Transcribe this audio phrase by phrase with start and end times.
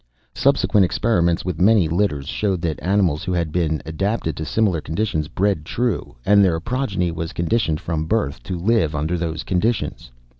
[0.33, 5.27] Subsequent experiments with many litters showed that animals who had been adapted to similar conditions
[5.27, 10.09] bred true and their progeny was conditioned from birth to live under those conditions.